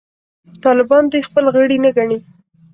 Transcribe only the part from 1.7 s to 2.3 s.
نه ګڼي.